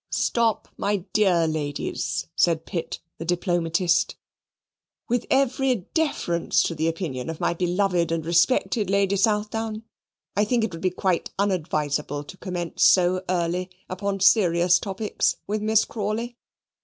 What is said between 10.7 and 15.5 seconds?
would be quite unadvisable to commence so early upon serious topics